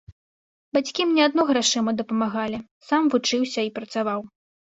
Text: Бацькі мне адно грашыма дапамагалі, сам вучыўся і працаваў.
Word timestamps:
Бацькі 0.75 1.01
мне 1.09 1.21
адно 1.29 1.41
грашыма 1.49 1.91
дапамагалі, 1.99 2.57
сам 2.87 3.03
вучыўся 3.17 3.61
і 3.67 3.73
працаваў. 3.79 4.19